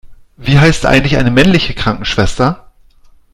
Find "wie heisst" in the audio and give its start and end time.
0.35-0.87